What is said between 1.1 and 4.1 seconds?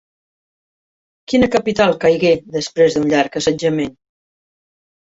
Quina capital caigué després d'un llarg assetjament?